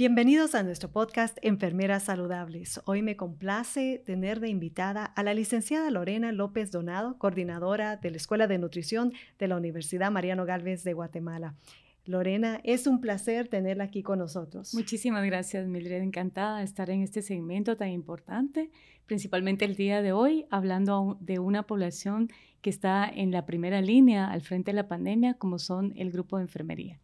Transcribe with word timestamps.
Bienvenidos 0.00 0.54
a 0.54 0.62
nuestro 0.62 0.90
podcast 0.90 1.36
Enfermeras 1.42 2.04
Saludables. 2.04 2.80
Hoy 2.86 3.02
me 3.02 3.18
complace 3.18 4.02
tener 4.06 4.40
de 4.40 4.48
invitada 4.48 5.04
a 5.04 5.22
la 5.22 5.34
licenciada 5.34 5.90
Lorena 5.90 6.32
López 6.32 6.70
Donado, 6.70 7.18
coordinadora 7.18 7.98
de 7.98 8.10
la 8.10 8.16
Escuela 8.16 8.46
de 8.46 8.56
Nutrición 8.56 9.12
de 9.38 9.48
la 9.48 9.58
Universidad 9.58 10.10
Mariano 10.10 10.46
Galvez 10.46 10.84
de 10.84 10.94
Guatemala. 10.94 11.54
Lorena, 12.06 12.62
es 12.64 12.86
un 12.86 13.02
placer 13.02 13.48
tenerla 13.48 13.84
aquí 13.84 14.02
con 14.02 14.20
nosotros. 14.20 14.72
Muchísimas 14.72 15.22
gracias, 15.26 15.68
Mildred. 15.68 16.00
Encantada 16.00 16.60
de 16.60 16.64
estar 16.64 16.88
en 16.88 17.02
este 17.02 17.20
segmento 17.20 17.76
tan 17.76 17.90
importante, 17.90 18.70
principalmente 19.04 19.66
el 19.66 19.76
día 19.76 20.00
de 20.00 20.12
hoy, 20.12 20.46
hablando 20.48 21.18
de 21.20 21.40
una 21.40 21.64
población 21.64 22.30
que 22.62 22.70
está 22.70 23.06
en 23.06 23.32
la 23.32 23.44
primera 23.44 23.82
línea 23.82 24.30
al 24.30 24.40
frente 24.40 24.70
de 24.70 24.76
la 24.76 24.88
pandemia, 24.88 25.34
como 25.34 25.58
son 25.58 25.92
el 25.94 26.10
grupo 26.10 26.38
de 26.38 26.44
enfermería. 26.44 26.98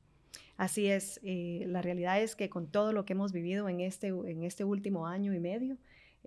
Así 0.56 0.86
es, 0.86 1.20
eh, 1.22 1.64
la 1.66 1.82
realidad 1.82 2.20
es 2.22 2.34
que 2.34 2.48
con 2.48 2.66
todo 2.66 2.92
lo 2.92 3.04
que 3.04 3.12
hemos 3.12 3.32
vivido 3.32 3.68
en 3.68 3.80
este, 3.80 4.08
en 4.08 4.42
este 4.42 4.64
último 4.64 5.06
año 5.06 5.34
y 5.34 5.40
medio, 5.40 5.76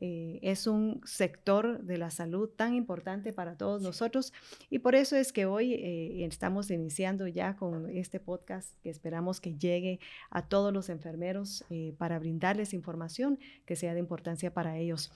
eh, 0.01 0.39
es 0.43 0.65
un 0.65 1.01
sector 1.03 1.83
de 1.83 1.97
la 1.97 2.09
salud 2.09 2.47
tan 2.47 2.73
importante 2.73 3.33
para 3.33 3.57
todos 3.57 3.81
nosotros 3.81 4.31
y 4.69 4.79
por 4.79 4.95
eso 4.95 5.17
es 5.17 5.33
que 5.33 5.45
hoy 5.45 5.73
eh, 5.73 6.25
estamos 6.25 6.71
iniciando 6.71 7.27
ya 7.27 7.57
con 7.57 7.89
este 7.89 8.21
podcast 8.21 8.79
que 8.81 8.89
esperamos 8.89 9.41
que 9.41 9.55
llegue 9.55 9.99
a 10.29 10.47
todos 10.47 10.71
los 10.71 10.87
enfermeros 10.87 11.65
para 11.97 12.17
brindarles 12.17 12.73
información 12.73 13.39
que 13.65 13.75
sea 13.75 13.93
de 13.93 13.99
importancia 13.99 14.53
para 14.53 14.77
ellos. 14.77 15.11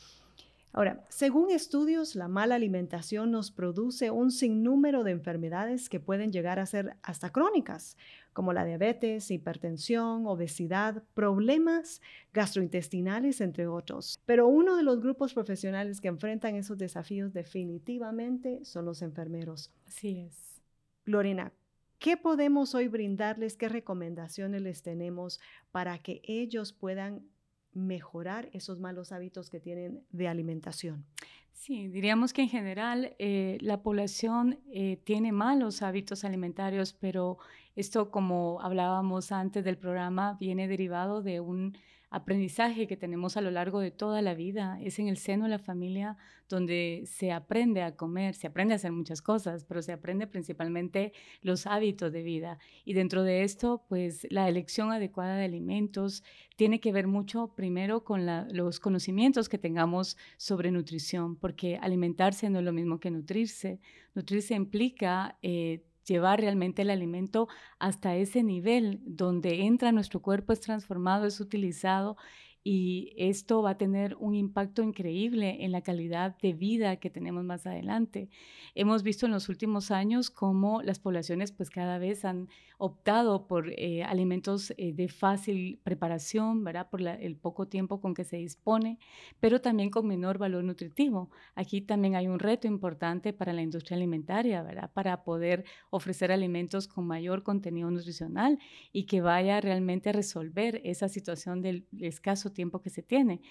Ahora, 0.75 1.05
según 1.07 1.51
estudios, 1.51 2.15
la 2.15 2.27
mala 2.27 2.55
alimentación 2.55 3.29
nos 3.29 3.51
produce 3.51 4.09
un 4.09 4.31
sinnúmero 4.31 5.03
de 5.03 5.11
enfermedades 5.11 5.87
que 5.87 5.99
pueden 5.99 6.31
llegar 6.31 6.57
a 6.57 6.65
ser 6.65 6.97
hasta 7.03 7.29
crónicas, 7.29 7.95
como 8.33 8.53
la 8.53 8.65
diabetes, 8.65 9.29
hipertensión, 9.29 10.25
obesidad, 10.25 11.03
problemas 11.13 12.01
gastrointestinales, 12.33 13.39
entre 13.39 13.67
otros. 13.67 14.19
Pero 14.25 14.47
uno 14.47 14.75
de 14.75 14.81
los 14.81 14.99
grupos 14.99 15.35
profesionales 15.35 16.01
que 16.01 16.07
enfrentan 16.07 16.55
esos 16.55 16.79
desafíos 16.79 17.33
definitivamente 17.33 18.65
son 18.65 18.85
los 18.85 19.03
enfermeros. 19.03 19.71
Así 19.85 20.21
es. 20.21 20.59
Lorena, 21.05 21.53
¿qué 21.99 22.17
podemos 22.17 22.73
hoy 22.73 22.87
brindarles? 22.87 23.57
¿Qué 23.57 23.69
recomendaciones 23.69 24.63
les 24.63 24.81
tenemos 24.81 25.39
para 25.71 25.99
que 25.99 26.23
ellos 26.23 26.73
puedan 26.73 27.27
mejorar 27.73 28.49
esos 28.53 28.79
malos 28.79 29.11
hábitos 29.11 29.49
que 29.49 29.59
tienen 29.59 30.03
de 30.11 30.27
alimentación? 30.27 31.05
Sí, 31.53 31.87
diríamos 31.87 32.33
que 32.33 32.41
en 32.41 32.49
general 32.49 33.15
eh, 33.19 33.57
la 33.61 33.83
población 33.83 34.59
eh, 34.71 34.97
tiene 35.05 35.31
malos 35.31 35.81
hábitos 35.81 36.25
alimentarios, 36.25 36.93
pero 36.93 37.37
esto, 37.75 38.11
como 38.11 38.59
hablábamos 38.61 39.31
antes 39.31 39.63
del 39.63 39.77
programa, 39.77 40.35
viene 40.39 40.67
derivado 40.67 41.21
de 41.21 41.39
un 41.39 41.77
aprendizaje 42.13 42.85
que 42.85 42.95
tenemos 42.95 43.37
a 43.37 43.41
lo 43.41 43.49
largo 43.49 43.79
de 43.79 43.89
toda 43.89 44.21
la 44.21 44.35
vida. 44.35 44.77
Es 44.83 44.99
en 44.99 45.07
el 45.07 45.17
seno 45.17 45.45
de 45.45 45.49
la 45.49 45.57
familia 45.59 46.15
donde 46.47 47.05
se 47.07 47.31
aprende 47.31 47.81
a 47.81 47.95
comer, 47.95 48.35
se 48.35 48.45
aprende 48.45 48.73
a 48.73 48.75
hacer 48.75 48.91
muchas 48.91 49.23
cosas, 49.23 49.65
pero 49.65 49.81
se 49.81 49.93
aprende 49.93 50.27
principalmente 50.27 51.11
los 51.41 51.65
hábitos 51.65 52.13
de 52.13 52.21
vida. 52.21 52.59
Y 52.85 52.93
dentro 52.93 53.23
de 53.23 53.43
esto, 53.43 53.83
pues 53.89 54.27
la 54.29 54.47
elección 54.47 54.91
adecuada 54.91 55.37
de 55.37 55.45
alimentos 55.45 56.23
tiene 56.55 56.79
que 56.79 56.91
ver 56.91 57.07
mucho 57.07 57.55
primero 57.55 58.03
con 58.03 58.27
los 58.55 58.79
conocimientos 58.79 59.49
que 59.49 59.57
tengamos 59.57 60.15
sobre 60.37 60.69
nutrición, 60.69 61.35
porque 61.35 61.77
alimentarse 61.77 62.47
no 62.51 62.59
es 62.59 62.65
lo 62.65 62.73
mismo 62.73 62.99
que 62.99 63.09
nutrirse. 63.09 63.79
Nutrirse 64.13 64.53
implica... 64.53 65.39
Eh, 65.41 65.83
llevar 66.05 66.41
realmente 66.41 66.81
el 66.83 66.89
alimento 66.89 67.47
hasta 67.79 68.15
ese 68.15 68.43
nivel 68.43 68.99
donde 69.05 69.63
entra 69.63 69.91
nuestro 69.91 70.21
cuerpo, 70.21 70.53
es 70.53 70.59
transformado, 70.61 71.25
es 71.25 71.39
utilizado 71.39 72.17
y 72.63 73.13
esto 73.17 73.61
va 73.61 73.71
a 73.71 73.77
tener 73.77 74.15
un 74.19 74.35
impacto 74.35 74.81
increíble 74.81 75.65
en 75.65 75.71
la 75.71 75.81
calidad 75.81 76.37
de 76.37 76.53
vida 76.53 76.95
que 76.95 77.09
tenemos 77.09 77.43
más 77.43 77.67
adelante. 77.67 78.29
Hemos 78.73 79.03
visto 79.03 79.25
en 79.25 79.33
los 79.33 79.49
últimos 79.49 79.91
años 79.91 80.29
cómo 80.29 80.81
las 80.81 80.99
poblaciones 80.99 81.51
pues 81.51 81.69
cada 81.69 81.97
vez 81.97 82.23
han 82.23 82.47
optado 82.77 83.47
por 83.47 83.69
eh, 83.69 84.03
alimentos 84.03 84.73
eh, 84.77 84.93
de 84.93 85.09
fácil 85.09 85.79
preparación, 85.83 86.63
¿verdad? 86.63 86.89
Por 86.89 87.01
el 87.01 87.35
poco 87.35 87.67
tiempo 87.67 87.99
con 87.99 88.13
que 88.13 88.23
se 88.23 88.37
dispone, 88.37 88.97
pero 89.39 89.61
también 89.61 89.89
con 89.89 90.07
menor 90.07 90.37
valor 90.37 90.63
nutritivo. 90.63 91.29
Aquí 91.55 91.81
también 91.81 92.15
hay 92.15 92.27
un 92.27 92.39
reto 92.39 92.67
importante 92.67 93.33
para 93.33 93.51
la 93.51 93.61
industria 93.61 93.97
alimentaria, 93.97 94.63
¿verdad? 94.63 94.91
Para 94.93 95.23
poder 95.23 95.65
ofrecer 95.89 96.31
alimentos 96.31 96.87
con 96.87 97.05
mayor 97.05 97.43
contenido 97.43 97.91
nutricional 97.91 98.57
y 98.93 99.03
que 99.05 99.21
vaya 99.21 99.59
realmente 99.59 100.09
a 100.09 100.13
resolver 100.13 100.81
esa 100.85 101.09
situación 101.09 101.61
del 101.61 101.87
escaso 101.99 102.52
tiempo 102.53 102.81
que 102.81 102.89
se 102.89 103.03
tiene. 103.03 103.41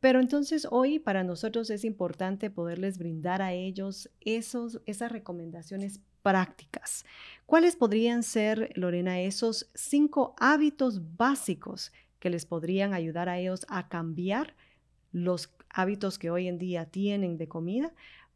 Pero 0.00 0.20
entonces 0.20 0.66
hoy 0.70 0.98
para 0.98 1.24
nosotros 1.24 1.70
es 1.70 1.84
importante 1.84 2.50
poderles 2.50 2.98
brindar 2.98 3.42
a 3.42 3.52
ellos 3.52 4.10
esos, 4.20 4.80
esas 4.86 5.12
recomendaciones 5.12 6.00
prácticas. 6.22 7.04
¿Cuáles 7.46 7.76
podrían 7.76 8.22
ser, 8.22 8.72
Lorena, 8.74 9.20
esos 9.20 9.70
cinco 9.74 10.34
hábitos 10.38 11.16
básicos 11.16 11.92
que 12.18 12.30
les 12.30 12.46
podrían 12.46 12.94
ayudar 12.94 13.28
a 13.28 13.38
ellos 13.38 13.64
a 13.68 13.88
cambiar 13.88 14.54
los 15.12 15.54
hábitos 15.70 16.18
que 16.18 16.30
hoy 16.30 16.48
en 16.48 16.58
día 16.58 16.86
tienen 16.86 17.38
de 17.38 17.48
comida 17.48 17.94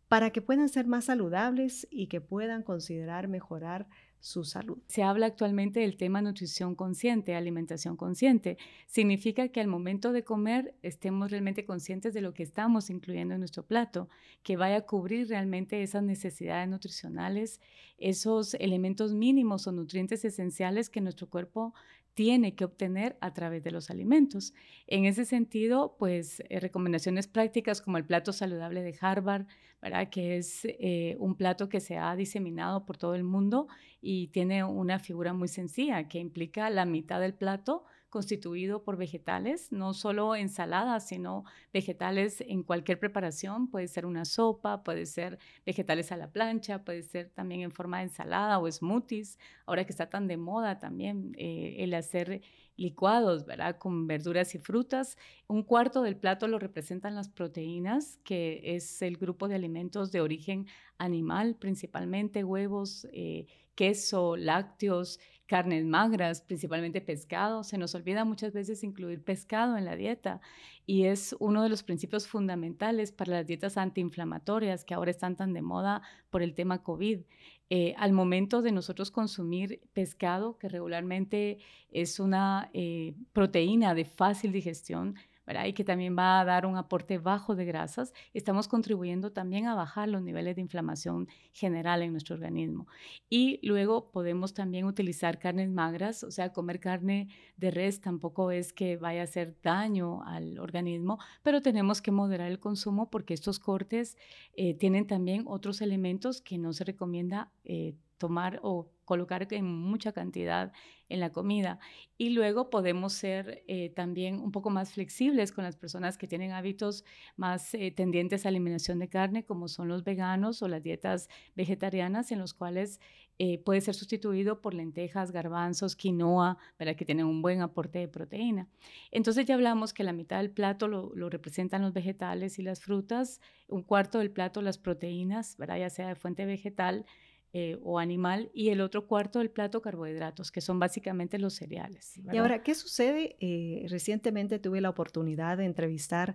para 0.09 0.31
que 0.31 0.43
puedan 0.43 0.69
ser 0.69 0.87
más 0.87 1.07
saludables 1.07 1.87
y 1.91 2.07
que 2.09 2.21
puedan 2.21 2.63
considerar 2.63 3.29
mejorar 3.29 3.87
su 4.21 4.45
salud. 4.45 4.79
Se 4.87 5.03
habla 5.03 5.27
actualmente 5.27 5.81
del 5.81 5.97
tema 5.97 6.23
nutrición 6.23 6.75
consciente, 6.75 7.35
alimentación 7.35 7.97
consciente. 7.97 8.59
Significa 8.87 9.49
que 9.49 9.61
al 9.61 9.67
momento 9.67 10.13
de 10.13 10.25
comer 10.25 10.75
estemos 10.83 11.31
realmente 11.31 11.65
conscientes 11.65 12.15
de 12.15 12.21
lo 12.21 12.35
que 12.35 12.43
estamos 12.43 12.91
incluyendo 12.91 13.35
en 13.35 13.41
nuestro 13.41 13.67
plato, 13.67 14.09
que 14.43 14.57
vaya 14.57 14.77
a 14.77 14.87
cubrir 14.87 15.29
realmente 15.29 15.83
esas 15.83 16.03
necesidades 16.03 16.69
nutricionales, 16.69 17.61
esos 17.99 18.55
elementos 18.55 19.15
mínimos 19.15 19.67
o 19.67 19.73
nutrientes 19.73 20.25
esenciales 20.25 20.91
que 20.91 21.01
nuestro 21.01 21.29
cuerpo 21.29 21.75
tiene 22.21 22.55
que 22.55 22.67
obtener 22.67 23.17
a 23.23 23.33
través 23.33 23.65
de 23.65 23.71
los 23.71 23.89
alimentos. 23.89 24.53
En 24.87 25.07
ese 25.07 25.25
sentido, 25.25 25.97
pues 25.99 26.43
eh, 26.51 26.61
recomendaciones 26.61 27.27
prácticas 27.27 27.81
como 27.81 27.97
el 27.97 28.05
plato 28.05 28.35
saludable 28.35 28.83
de 28.83 28.95
Harvard, 29.01 29.47
¿verdad? 29.81 30.11
que 30.11 30.37
es 30.37 30.67
eh, 30.67 31.17
un 31.19 31.35
plato 31.35 31.71
que 31.71 31.81
se 31.81 31.97
ha 31.97 32.15
diseminado 32.17 32.85
por 32.85 32.99
todo 32.99 33.15
el 33.15 33.25
mundo 33.25 33.69
y 34.03 34.27
tiene 34.27 34.63
una 34.65 34.99
figura 34.99 35.33
muy 35.33 35.49
sencilla 35.49 36.09
que 36.09 36.19
implica 36.19 36.69
la 36.69 36.85
mitad 36.85 37.23
del 37.23 37.33
plato 37.33 37.87
constituido 38.11 38.83
por 38.83 38.97
vegetales, 38.97 39.73
no 39.73 39.95
solo 39.95 40.37
ensaladas, 40.37 41.09
sino 41.09 41.45
vegetales 41.73 42.43
en 42.43 42.63
cualquier 42.63 42.99
preparación. 42.99 43.69
Puede 43.69 43.89
ser 43.89 44.05
una 44.05 44.25
sopa, 44.25 44.83
puede 44.83 45.07
ser 45.07 45.39
vegetales 45.65 46.13
a 46.13 46.17
la 46.17 46.31
plancha, 46.31 46.85
puede 46.85 47.03
ser 47.03 47.31
también 47.31 47.63
en 47.63 47.73
forma 47.73 47.99
de 47.99 48.05
ensalada 48.05 48.59
o 48.59 48.71
smoothies. 48.71 49.39
Ahora 49.65 49.85
que 49.85 49.93
está 49.93 50.11
tan 50.11 50.27
de 50.27 50.37
moda 50.37 50.79
también 50.79 51.35
eh, 51.39 51.77
el 51.79 51.95
hacer 51.95 52.43
licuados, 52.77 53.45
¿verdad? 53.45 53.77
Con 53.77 54.07
verduras 54.07 54.55
y 54.55 54.59
frutas. 54.59 55.17
Un 55.47 55.63
cuarto 55.63 56.03
del 56.03 56.17
plato 56.17 56.49
lo 56.49 56.59
representan 56.59 57.15
las 57.15 57.29
proteínas, 57.29 58.19
que 58.25 58.61
es 58.65 59.03
el 59.03 59.17
grupo 59.19 59.49
de 59.49 59.55
alimentos 59.55 60.11
de 60.11 60.21
origen 60.21 60.67
animal, 60.99 61.57
principalmente 61.57 62.43
huevos, 62.43 63.07
eh, 63.13 63.47
queso, 63.75 64.37
lácteos, 64.37 65.21
carnes 65.51 65.85
magras, 65.85 66.43
principalmente 66.43 67.01
pescado. 67.01 67.65
Se 67.65 67.77
nos 67.77 67.97
olvida 67.97 68.25
muchas 68.25 68.53
veces 68.53 68.85
incluir 68.85 69.21
pescado 69.25 69.77
en 69.77 69.85
la 69.85 69.97
dieta 69.97 70.41
y 70.87 71.07
es 71.07 71.35
uno 71.41 71.65
de 71.65 71.69
los 71.69 71.83
principios 71.83 72.29
fundamentales 72.29 73.11
para 73.11 73.33
las 73.33 73.49
dietas 73.49 73.77
antiinflamatorias 73.77 74.85
que 74.85 74.95
ahora 74.95 75.11
están 75.11 75.35
tan 75.35 75.53
de 75.53 75.61
moda 75.61 76.03
por 76.31 76.43
el 76.43 76.55
tema 76.55 76.85
COVID. 76.85 77.23
Eh, 77.69 77.95
al 77.99 78.13
momento 78.13 78.63
de 78.63 78.71
nosotros 78.71 79.11
consumir 79.11 79.81
pescado, 79.93 80.57
que 80.57 80.69
regularmente 80.69 81.59
es 81.91 82.21
una 82.21 82.71
eh, 82.73 83.15
proteína 83.33 83.93
de 83.95 84.05
fácil 84.05 84.53
digestión, 84.53 85.17
y 85.67 85.73
que 85.73 85.85
también 85.85 86.17
va 86.17 86.41
a 86.41 86.45
dar 86.45 86.65
un 86.65 86.77
aporte 86.77 87.19
bajo 87.19 87.57
de 87.57 87.65
grasas, 87.65 88.13
estamos 88.35 88.69
contribuyendo 88.69 89.33
también 89.33 89.67
a 89.67 89.75
bajar 89.75 90.09
los 90.09 90.23
niveles 90.23 90.55
de 90.55 90.63
inflamación 90.63 91.29
general 91.53 92.03
en 92.03 92.13
nuestro 92.13 92.35
organismo. 92.37 92.87
Y 93.29 93.59
luego 93.67 94.11
podemos 94.13 94.55
también 94.55 94.85
utilizar 94.85 95.39
carnes 95.39 95.69
magras, 95.69 96.23
o 96.23 96.31
sea, 96.31 96.53
comer 96.53 96.79
carne 96.79 97.29
de 97.57 97.71
res 97.71 98.01
tampoco 98.01 98.51
es 98.53 98.73
que 98.73 98.97
vaya 98.97 99.23
a 99.23 99.25
hacer 99.25 99.57
daño 99.63 100.23
al 100.25 100.59
organismo, 100.59 101.19
pero 101.43 101.63
tenemos 101.63 102.01
que 102.01 102.13
moderar 102.13 102.51
el 102.51 102.61
consumo 102.61 103.11
porque 103.11 103.35
estos 103.35 103.59
cortes 103.59 104.17
eh, 104.55 104.75
tienen 104.75 105.07
también 105.07 105.45
otros 105.47 105.81
elementos 105.81 106.41
que 106.41 106.59
no 106.59 106.73
se 106.73 106.85
recomienda 106.85 107.51
eh, 107.65 107.97
tomar 108.21 108.61
o 108.63 108.93
colocar 109.05 109.49
en 109.51 109.65
mucha 109.65 110.13
cantidad 110.13 110.73
en 111.09 111.19
la 111.19 111.33
comida. 111.33 111.81
Y 112.17 112.31
luego 112.31 112.71
podemos 112.71 113.13
ser 113.13 113.65
eh, 113.67 113.91
también 113.91 114.37
un 114.39 114.53
poco 114.53 114.71
más 114.71 114.93
flexibles 114.93 115.51
con 115.51 115.65
las 115.65 115.77
personas 115.77 116.17
que 116.17 116.29
tienen 116.29 116.53
hábitos 116.53 117.05
más 117.37 117.75
eh, 117.75 117.91
tendientes 117.91 118.47
a 118.47 118.51
eliminación 118.51 119.01
de 119.01 119.09
carne, 119.09 119.45
como 119.45 119.67
son 119.67 119.89
los 119.89 120.05
veganos 120.05 120.63
o 120.63 120.69
las 120.69 120.85
dietas 120.85 121.29
vegetarianas, 121.57 122.31
en 122.31 122.39
los 122.39 122.55
cuales 122.55 123.01
eh, 123.39 123.59
puede 123.59 123.81
ser 123.81 123.95
sustituido 123.95 124.61
por 124.61 124.75
lentejas, 124.75 125.33
garbanzos, 125.33 125.97
quinoa, 125.97 126.59
para 126.77 126.95
que 126.95 127.05
tienen 127.05 127.27
un 127.27 127.43
buen 127.43 127.63
aporte 127.63 127.99
de 127.99 128.07
proteína. 128.07 128.69
Entonces 129.11 129.47
ya 129.47 129.55
hablamos 129.55 129.93
que 129.93 130.05
la 130.05 130.13
mitad 130.13 130.37
del 130.37 130.51
plato 130.51 130.87
lo, 130.87 131.11
representan 131.31 131.83
los 131.83 131.95
vegetales 131.95 132.59
y 132.59 132.63
las 132.63 132.81
frutas, 132.81 133.41
un 133.67 133.83
cuarto 133.83 134.19
del 134.19 134.31
plato 134.31 134.63
las 134.63 134.79
proteínas, 134.79 135.57
¿verdad? 135.57 135.79
ya 135.79 135.91
sea 135.91 136.07
de 136.07 136.15
fuente 136.15 136.45
vegetal 136.45 137.07
eh, 137.53 137.79
o 137.83 137.99
animal, 137.99 138.51
y 138.55 138.69
el 138.69 138.81
otro 138.81 139.07
cuarto 139.07 139.39
del 139.41 139.51
plato 139.51 139.83
carbohidratos, 139.83 140.51
que 140.51 140.61
son 140.61 140.79
básicamente 140.79 141.39
los 141.39 141.55
cereales. 141.55 142.21
Y 142.33 142.37
ahora, 142.37 142.63
¿qué 142.63 142.75
sucede? 142.75 143.37
Eh, 143.41 143.87
recientemente 143.89 144.59
tuve 144.59 144.81
la 144.81 144.91
oportunidad 144.91 145.59
de 145.59 145.65
entrevistar 145.65 146.35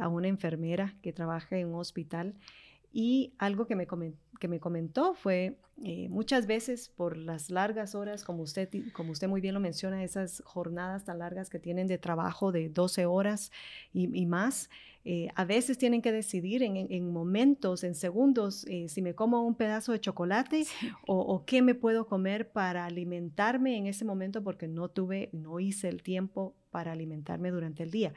a 0.00 0.08
una 0.08 0.28
enfermera 0.28 0.94
que 1.02 1.12
trabaja 1.12 1.56
en 1.56 1.68
un 1.68 1.80
hospital 1.80 2.34
y 2.92 3.32
algo 3.38 3.66
que 3.66 3.74
me, 3.74 3.86
que 4.38 4.48
me 4.48 4.60
comentó 4.60 5.14
fue, 5.14 5.56
eh, 5.82 6.08
muchas 6.10 6.46
veces 6.46 6.90
por 6.90 7.16
las 7.16 7.48
largas 7.48 7.94
horas, 7.94 8.22
como 8.22 8.42
usted, 8.42 8.68
como 8.92 9.12
usted 9.12 9.28
muy 9.28 9.40
bien 9.40 9.54
lo 9.54 9.60
menciona, 9.60 10.04
esas 10.04 10.42
jornadas 10.44 11.04
tan 11.04 11.18
largas 11.18 11.48
que 11.48 11.58
tienen 11.58 11.86
de 11.86 11.96
trabajo 11.96 12.52
de 12.52 12.68
12 12.68 13.06
horas 13.06 13.50
y, 13.94 14.26
más, 14.26 14.68
eh, 15.04 15.28
a 15.34 15.44
veces 15.44 15.78
tienen 15.78 16.02
que 16.02 16.12
decidir 16.12 16.62
en, 16.62 17.12
momentos, 17.12 17.82
en 17.82 17.94
segundos, 17.94 18.66
eh, 18.68 18.88
si 18.88 19.00
me 19.00 19.14
como 19.14 19.42
un 19.42 19.54
pedazo 19.54 19.92
de 19.92 20.00
chocolate 20.00 20.66
o, 21.06 21.18
o, 21.18 21.44
qué 21.44 21.62
me 21.62 21.74
puedo 21.74 22.06
comer 22.06 22.50
para 22.52 22.84
alimentarme 22.84 23.76
en 23.76 23.86
ese 23.86 24.04
momento 24.04 24.44
porque 24.44 24.68
no 24.68 24.88
tuve, 24.88 25.30
no 25.32 25.60
hice 25.60 25.88
el 25.88 26.02
tiempo 26.02 26.54
para 26.70 26.92
alimentarme 26.92 27.50
durante 27.50 27.82
el 27.82 27.90
día. 27.90 28.12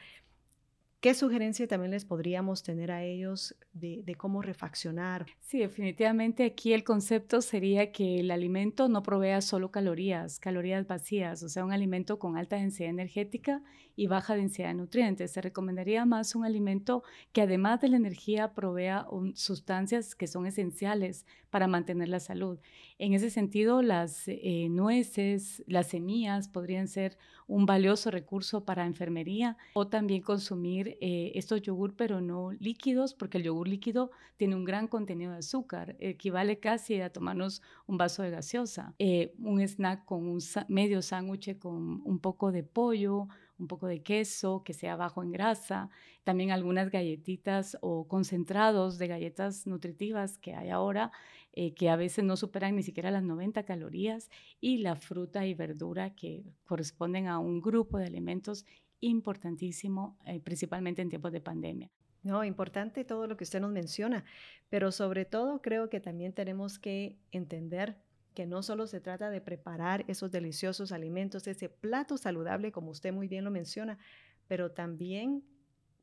¿Qué 1.05 1.13
sugerencia 1.13 1.67
también 1.67 1.91
les 1.91 2.03
podríamos 2.03 2.63
tener 2.63 2.91
a 2.91 3.03
ellos 3.03 3.55
de, 3.73 4.15
cómo 4.17 4.41
refaccionar? 4.41 5.27
Sí, 5.39 5.59
definitivamente 5.59 6.45
aquí 6.45 6.73
el 6.73 6.83
concepto 6.83 7.43
sería 7.43 7.91
que 7.91 8.21
el 8.21 8.31
alimento 8.31 8.89
no 8.89 9.03
provea 9.03 9.41
solo 9.41 9.69
calorías, 9.69 10.39
calorías 10.39 10.87
vacías, 10.87 11.43
o 11.43 11.49
sea, 11.49 11.63
un 11.63 11.71
alimento 11.71 12.17
con 12.17 12.37
alta 12.37 12.55
densidad 12.55 12.89
energética 12.89 13.61
y 13.95 14.07
baja 14.07 14.35
densidad 14.35 14.69
de 14.69 14.73
nutrientes. 14.73 15.29
Se 15.29 15.41
recomendaría 15.41 16.05
más 16.05 16.33
un 16.33 16.43
alimento 16.43 17.03
que 17.33 17.41
además 17.41 17.81
de 17.81 17.89
la 17.89 17.97
energía 17.97 18.55
provea 18.55 19.05
sustancias 19.35 20.15
que 20.15 20.25
son 20.25 20.47
esenciales 20.47 21.27
para 21.51 21.67
mantener 21.67 22.09
la 22.09 22.19
salud. 22.19 22.59
En 22.97 23.13
ese 23.13 23.29
sentido, 23.29 23.81
las 23.81 24.23
eh, 24.27 24.67
nueces, 24.69 25.63
las 25.67 25.87
semillas 25.87 26.49
podrían 26.49 26.87
ser 26.87 27.17
un 27.47 27.65
valioso 27.65 28.11
recurso 28.11 28.65
para 28.65 28.85
enfermería 28.85 29.57
o 29.73 29.87
también 29.87 30.21
consumir 30.21 30.94
eh, 31.01 31.31
estos 31.35 31.61
yogur, 31.61 31.95
pero 31.95 32.21
no 32.21 32.51
líquidos, 32.53 33.13
porque 33.13 33.37
el 33.37 33.43
yogur 33.43 33.67
líquido 33.67 34.11
tiene 34.37 34.55
un 34.55 34.65
gran 34.65 34.87
contenido 34.87 35.31
de 35.31 35.39
azúcar, 35.39 35.95
equivale 35.99 36.59
casi 36.59 37.01
a 37.01 37.11
tomarnos 37.11 37.61
un 37.87 37.97
vaso 37.97 38.23
de 38.23 38.31
gaseosa. 38.31 38.93
Eh, 38.99 39.33
un 39.39 39.61
snack 39.61 40.05
con 40.05 40.27
un 40.27 40.39
medio 40.67 41.01
sándwich 41.01 41.57
con 41.57 42.01
un 42.03 42.19
poco 42.19 42.51
de 42.51 42.63
pollo, 42.63 43.27
un 43.57 43.67
poco 43.67 43.87
de 43.87 44.03
queso 44.03 44.63
que 44.63 44.73
sea 44.73 44.95
bajo 44.95 45.23
en 45.23 45.31
grasa, 45.31 45.89
también 46.23 46.51
algunas 46.51 46.89
galletitas 46.89 47.77
o 47.81 48.07
concentrados 48.07 48.97
de 48.97 49.07
galletas 49.07 49.65
nutritivas 49.67 50.37
que 50.37 50.53
hay 50.53 50.69
ahora, 50.69 51.11
eh, 51.53 51.73
que 51.73 51.89
a 51.89 51.95
veces 51.95 52.25
no 52.25 52.35
superan 52.35 52.75
ni 52.75 52.83
siquiera 52.83 53.11
las 53.11 53.23
90 53.23 53.63
calorías, 53.63 54.29
y 54.59 54.79
la 54.79 54.95
fruta 54.95 55.45
y 55.45 55.53
verdura 55.53 56.15
que 56.15 56.43
corresponden 56.65 57.27
a 57.27 57.39
un 57.39 57.61
grupo 57.61 57.97
de 57.97 58.05
alimentos 58.05 58.65
importantísimo, 59.05 60.17
eh, 60.25 60.39
principalmente 60.39 61.01
en 61.01 61.09
tiempos 61.09 61.31
de 61.31 61.41
pandemia. 61.41 61.89
No, 62.23 62.43
importante 62.43 63.05
todo 63.05 63.27
lo 63.27 63.37
que 63.37 63.43
usted 63.43 63.61
nos 63.61 63.71
menciona, 63.71 64.25
pero 64.69 64.91
sobre 64.91 65.25
todo 65.25 65.61
creo 65.61 65.89
que 65.89 65.99
también 65.99 66.33
tenemos 66.33 66.79
que 66.79 67.17
entender 67.31 67.97
que 68.33 68.47
no 68.47 68.63
solo 68.63 68.87
se 68.87 68.99
trata 68.99 69.29
de 69.29 69.41
preparar 69.41 70.03
esos 70.07 70.31
deliciosos 70.31 70.91
alimentos, 70.91 71.47
ese 71.47 71.69
plato 71.69 72.17
saludable, 72.17 72.71
como 72.71 72.89
usted 72.89 73.13
muy 73.13 73.27
bien 73.27 73.43
lo 73.45 73.51
menciona, 73.51 73.99
pero 74.47 74.71
también 74.71 75.43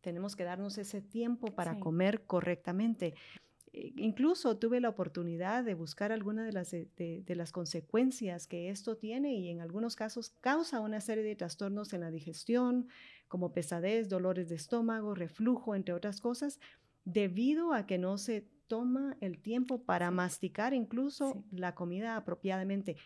tenemos 0.00 0.36
que 0.36 0.44
darnos 0.44 0.78
ese 0.78 1.02
tiempo 1.02 1.48
para 1.48 1.78
comer 1.78 2.24
correctamente. 2.24 3.14
Eh, 3.72 3.92
incluso 3.96 4.58
tuve 4.58 4.80
la 4.80 4.90
oportunidad 4.90 5.64
de 5.64 5.74
buscar 5.74 6.12
algunas 6.12 6.46
de 6.46 6.52
las, 6.52 6.70
de, 6.70 7.24
las 7.28 7.52
consecuencias 7.52 8.46
que 8.46 8.68
esto 8.68 8.96
tiene 8.96 9.34
y 9.34 9.48
en 9.48 9.60
algunos 9.60 9.96
casos 9.96 10.30
causa 10.40 10.80
una 10.80 11.00
serie 11.00 11.24
de 11.24 11.36
trastornos 11.36 11.92
en 11.92 12.00
la 12.02 12.10
digestión, 12.10 12.88
como 13.28 13.52
pesadez, 13.52 14.08
dolores 14.08 14.48
de 14.50 14.56
estómago, 14.56 15.14
reflujo, 15.14 15.74
entre 15.74 15.94
otras 15.94 16.20
cosas, 16.20 16.60
debido 17.04 17.72
a 17.72 17.86
que 17.86 17.96
no 17.98 18.18
se 18.18 18.46
toma 18.66 19.16
el 19.20 19.38
tiempo 19.40 19.84
para 19.84 20.10
masticar 20.10 20.74
incluso 20.74 21.44
la 21.50 21.74
comida 21.74 22.16
apropiadamente. 22.16 22.96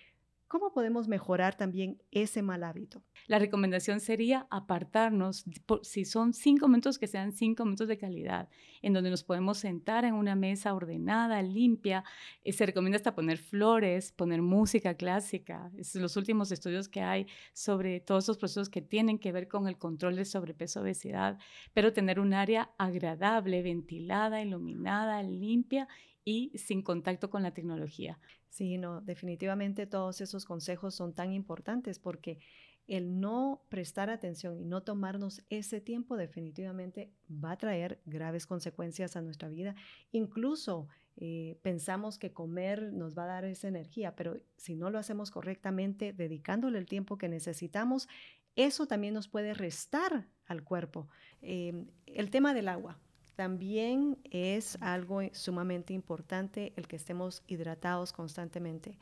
¿Cómo 0.49 0.73
podemos 0.73 1.09
mejorar 1.09 1.57
también 1.57 2.01
ese 2.13 2.41
mal 2.41 2.63
hábito? 2.63 3.03
La 3.27 3.41
recomendación 3.41 3.99
sería 3.99 4.47
apartarnos, 4.49 5.45
si 5.83 6.05
son 6.05 6.33
cinco 6.35 6.69
minutos, 6.69 7.01
que 7.01 7.09
sean 7.09 7.33
cinco 7.33 7.65
minutos 7.65 7.89
de 7.89 7.99
calidad, 7.99 8.49
en 8.81 8.93
donde 8.93 9.11
nos 9.11 9.25
podemos 9.25 9.59
sentar 9.59 10.05
en 10.05 10.15
una 10.15 10.37
mesa 10.37 10.73
ordenada, 10.73 11.43
limpia. 11.43 12.05
Eh, 12.45 12.53
se 12.53 12.65
recomienda 12.65 12.97
hasta 12.97 13.17
poner 13.17 13.39
flores, 13.39 14.13
poner 14.13 14.41
música 14.41 14.95
clásica. 14.95 15.73
Es 15.77 15.97
los 15.97 16.17
últimos 16.17 16.53
estudios 16.53 16.89
que 16.89 17.01
hay 17.01 17.27
sobre 17.53 17.99
todos 17.99 18.25
esos 18.25 18.39
procesos 18.39 18.69
que 18.69 18.83
tienen 18.83 19.19
que 19.19 19.33
ver 19.33 19.49
con 19.49 19.67
el 19.67 19.79
control 19.79 20.15
de 20.15 20.25
sobrepeso, 20.25 20.81
obesidad, 20.81 21.39
pero 21.75 21.93
tener 21.93 22.21
un 22.21 22.35
área 22.35 22.71
agradable, 22.79 23.63
ventilada, 23.63 24.41
iluminada, 24.41 25.25
limpia 25.25 25.89
y 26.27 26.51
sin 26.59 26.83
contacto 26.83 27.31
con 27.31 27.45
la 27.45 27.55
tecnología. 27.55 28.19
Sí, 28.51 28.77
no, 28.79 29.01
definitivamente 29.01 29.87
todos 29.87 30.21
esos 30.21 30.45
consejos 30.45 30.95
son 30.95 31.15
tan 31.15 31.33
importantes 31.33 32.01
porque 32.01 32.41
el 32.89 33.21
no 33.21 33.63
prestar 33.69 34.11
atención 34.11 34.59
y 34.61 34.65
no 34.65 34.83
tomarnos 34.83 35.43
ese 35.51 35.81
tiempo 35.81 36.17
definitivamente 36.17 37.13
va 37.31 37.53
a 37.53 37.59
traer 37.59 38.01
graves 38.07 38.45
consecuencias 38.45 39.17
a 39.17 39.23
nuestra 39.23 39.49
vida. 39.49 39.77
Incluso 40.11 40.89
eh, 41.17 41.59
pensamos 41.63 42.19
que 42.19 42.33
comer 42.33 42.93
nos 42.93 43.17
va 43.17 43.23
a 43.23 43.29
dar 43.29 43.45
esa 43.45 43.69
energía, 43.69 44.17
pero 44.17 44.37
si 44.57 44.75
no 44.75 44.91
lo 44.91 44.99
hacemos 44.99 45.31
correctamente, 45.31 46.13
dedicándole 46.13 46.79
el 46.79 46.87
tiempo 46.87 47.19
que 47.19 47.29
necesitamos, 47.29 48.09
eso 48.57 48.87
también 48.87 49.15
nos 49.15 49.29
puede 49.29 49.55
restar 49.55 50.27
al 50.47 50.65
cuerpo. 50.65 51.09
Em, 51.41 51.87
el 52.07 52.31
tema 52.31 52.53
del 52.53 52.67
agua. 52.67 52.99
También 53.37 54.17
es 54.31 54.79
algo 54.81 55.21
sumamente 55.33 55.93
importante 55.93 56.73
el 56.77 56.89
que 56.89 56.97
estemos 56.97 57.43
hidratados 57.47 58.13
constantemente. 58.13 58.99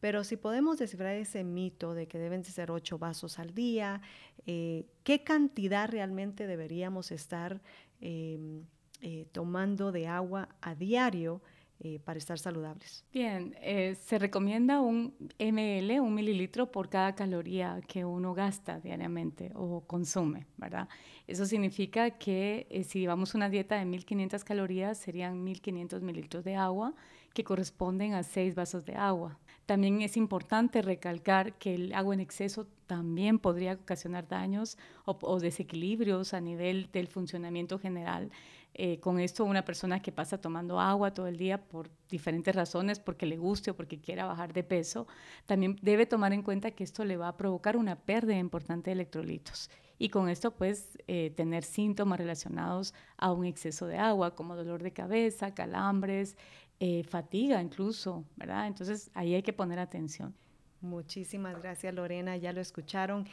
Pero 0.00 0.24
si 0.24 0.36
podemos 0.36 0.78
descifrar 0.78 1.16
ese 1.16 1.44
mito 1.44 1.92
de 1.92 2.06
que 2.08 2.18
deben 2.18 2.44
ser 2.44 2.70
ocho 2.70 2.98
vasos 2.98 3.38
al 3.38 3.52
día, 3.52 4.00
eh, 4.46 4.86
¿qué 5.04 5.22
cantidad 5.22 5.88
realmente 5.90 6.46
deberíamos 6.46 7.10
estar 7.10 7.60
em, 8.00 8.64
eh, 9.02 9.26
tomando 9.32 9.92
de 9.92 10.06
agua 10.06 10.48
a 10.62 10.74
diario? 10.74 11.42
Eh, 11.80 12.00
para 12.04 12.18
estar 12.18 12.40
saludables? 12.40 13.04
Bien, 13.12 13.54
eh, 13.60 13.96
se 14.04 14.18
recomienda 14.18 14.80
un 14.80 15.14
ml, 15.38 16.00
un 16.00 16.12
mililitro 16.12 16.72
por 16.72 16.88
cada 16.88 17.14
caloría 17.14 17.80
que 17.86 18.04
uno 18.04 18.34
gasta 18.34 18.80
diariamente 18.80 19.52
o 19.54 19.82
consume, 19.86 20.48
¿verdad? 20.56 20.88
Eso 21.28 21.46
significa 21.46 22.10
que 22.10 22.66
eh, 22.68 22.82
si 22.82 22.98
llevamos 22.98 23.36
una 23.36 23.48
dieta 23.48 23.76
de 23.76 23.84
1500 23.84 24.42
calorías, 24.42 24.98
serían 24.98 25.44
1500 25.44 26.02
mililitros 26.02 26.42
de 26.42 26.56
agua, 26.56 26.94
que 27.32 27.44
corresponden 27.44 28.14
a 28.14 28.24
6 28.24 28.56
vasos 28.56 28.84
de 28.84 28.96
agua. 28.96 29.38
También 29.64 30.00
es 30.00 30.16
importante 30.16 30.82
recalcar 30.82 31.52
que 31.58 31.76
el 31.76 31.94
agua 31.94 32.14
en 32.14 32.20
exceso 32.20 32.66
también 32.88 33.38
podría 33.38 33.74
ocasionar 33.74 34.26
daños 34.26 34.78
o 35.04 35.38
desequilibrios 35.38 36.34
a 36.34 36.40
nivel 36.40 36.90
del 36.90 37.06
funcionamiento 37.06 37.78
general 37.78 38.30
eh, 38.74 39.00
con 39.00 39.18
esto 39.18 39.44
una 39.44 39.64
persona 39.64 40.00
que 40.00 40.12
pasa 40.12 40.40
tomando 40.40 40.78
agua 40.78 41.12
todo 41.12 41.26
el 41.26 41.36
día 41.36 41.68
por 41.68 41.90
diferentes 42.08 42.54
razones, 42.54 43.00
porque 43.00 43.26
le 43.26 43.36
guste 43.36 43.70
o 43.70 43.76
porque 43.76 44.00
quiera 44.00 44.24
bajar 44.24 44.52
de 44.52 44.62
peso, 44.62 45.06
también 45.46 45.76
debe 45.82 46.06
tomar 46.06 46.32
en 46.32 46.42
cuenta 46.42 46.70
que 46.70 46.84
esto 46.84 47.04
le 47.04 47.16
va 47.16 47.28
a 47.28 47.36
provocar 47.36 47.76
una 47.76 47.96
pérdida 47.96 48.38
importante 48.38 48.90
de 48.90 48.92
electrolitos. 48.92 49.70
Y 49.98 50.10
con 50.10 50.28
esto, 50.28 50.52
pues, 50.52 50.96
eh, 51.08 51.32
tener 51.36 51.64
síntomas 51.64 52.18
relacionados 52.18 52.94
a 53.16 53.32
un 53.32 53.44
exceso 53.44 53.86
de 53.86 53.98
agua, 53.98 54.36
como 54.36 54.54
dolor 54.54 54.82
de 54.82 54.92
cabeza, 54.92 55.54
calambres, 55.54 56.36
eh, 56.78 57.02
fatiga 57.02 57.60
incluso, 57.60 58.24
¿verdad? 58.36 58.68
Entonces, 58.68 59.10
ahí 59.14 59.34
hay 59.34 59.42
que 59.42 59.52
poner 59.52 59.80
atención. 59.80 60.34
Muchísimas 60.80 61.60
gracias, 61.60 61.92
Lorena. 61.92 62.36
Ya 62.36 62.52
lo 62.52 62.60
escucharon. 62.60 63.26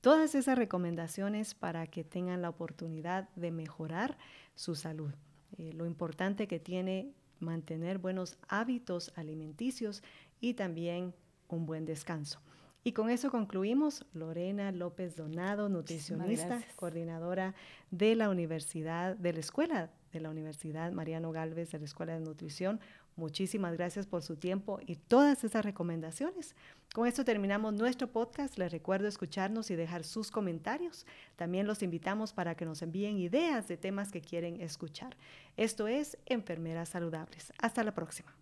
Todas 0.00 0.34
esas 0.34 0.56
recomendaciones 0.56 1.54
para 1.54 1.86
que 1.86 2.04
tengan 2.04 2.40
la 2.40 2.48
oportunidad 2.48 3.28
de 3.36 3.50
mejorar 3.50 4.16
su 4.54 4.74
salud. 4.74 5.12
Eh, 5.58 5.72
lo 5.74 5.84
importante 5.84 6.48
que 6.48 6.58
tiene 6.58 7.12
mantener 7.38 7.98
buenos 7.98 8.38
hábitos 8.48 9.12
alimenticios 9.16 10.02
y 10.40 10.54
también 10.54 11.14
un 11.48 11.66
buen 11.66 11.84
descanso. 11.84 12.40
Y 12.82 12.92
con 12.92 13.10
eso 13.10 13.30
concluimos. 13.30 14.06
Lorena 14.14 14.72
López 14.72 15.16
Donado, 15.16 15.68
nutricionista, 15.68 16.62
coordinadora 16.76 17.54
de 17.90 18.14
la 18.14 18.30
Universidad, 18.30 19.16
de 19.16 19.32
la 19.32 19.40
Escuela 19.40 19.90
de 20.12 20.20
la 20.20 20.30
Universidad 20.30 20.92
Mariano 20.92 21.32
Galvez 21.32 21.70
de 21.70 21.78
la 21.78 21.84
Escuela 21.84 22.14
de 22.14 22.20
Nutrición. 22.20 22.80
Muchísimas 23.16 23.74
gracias 23.74 24.06
por 24.06 24.22
su 24.22 24.36
tiempo 24.36 24.80
y 24.86 24.96
todas 24.96 25.44
esas 25.44 25.64
recomendaciones. 25.64 26.54
Con 26.94 27.06
esto 27.06 27.24
terminamos 27.24 27.74
nuestro 27.74 28.10
podcast. 28.10 28.58
Les 28.58 28.72
recuerdo 28.72 29.08
escucharnos 29.08 29.70
y 29.70 29.76
dejar 29.76 30.04
sus 30.04 30.30
comentarios. 30.30 31.06
También 31.36 31.66
los 31.66 31.82
invitamos 31.82 32.32
para 32.32 32.54
que 32.54 32.64
nos 32.64 32.82
envíen 32.82 33.18
ideas 33.18 33.68
de 33.68 33.76
temas 33.76 34.10
que 34.10 34.22
quieren 34.22 34.60
escuchar. 34.60 35.16
Esto 35.56 35.86
es 35.86 36.18
Enfermeras 36.26 36.88
Saludables. 36.88 37.52
Hasta 37.58 37.84
la 37.84 37.94
próxima. 37.94 38.39